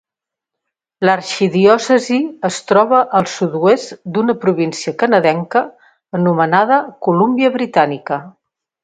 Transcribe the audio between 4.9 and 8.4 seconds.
canadenca anomenada Colúmbia britànica.